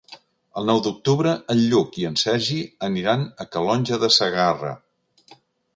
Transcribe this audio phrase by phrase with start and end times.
[0.61, 2.59] El nou d'octubre en Lluc i en Sergi
[2.89, 4.75] aniran a Calonge de Segarra.